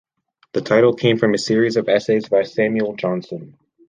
The 0.53 0.61
title 0.61 0.95
came 0.95 1.19
from 1.19 1.35
a 1.35 1.37
series 1.37 1.77
of 1.77 1.87
essays 1.87 2.27
by 2.27 2.41
Samuel 2.41 2.95
Johnson. 2.95 3.55